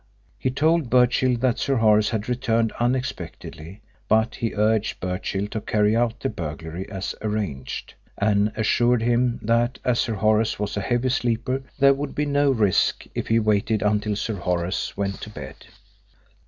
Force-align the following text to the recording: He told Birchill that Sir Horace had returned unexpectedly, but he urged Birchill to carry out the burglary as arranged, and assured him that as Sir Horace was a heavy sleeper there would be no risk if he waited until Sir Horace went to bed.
He 0.39 0.49
told 0.49 0.89
Birchill 0.89 1.37
that 1.41 1.59
Sir 1.59 1.75
Horace 1.75 2.09
had 2.09 2.27
returned 2.27 2.71
unexpectedly, 2.79 3.83
but 4.07 4.33
he 4.33 4.55
urged 4.55 4.99
Birchill 4.99 5.45
to 5.49 5.61
carry 5.61 5.95
out 5.95 6.19
the 6.21 6.27
burglary 6.27 6.89
as 6.89 7.13
arranged, 7.21 7.93
and 8.17 8.51
assured 8.55 9.03
him 9.03 9.37
that 9.43 9.77
as 9.85 9.99
Sir 9.99 10.15
Horace 10.15 10.57
was 10.57 10.75
a 10.75 10.81
heavy 10.81 11.09
sleeper 11.09 11.61
there 11.77 11.93
would 11.93 12.15
be 12.15 12.25
no 12.25 12.49
risk 12.49 13.05
if 13.13 13.27
he 13.27 13.37
waited 13.37 13.83
until 13.83 14.15
Sir 14.15 14.37
Horace 14.37 14.97
went 14.97 15.21
to 15.21 15.29
bed. 15.29 15.65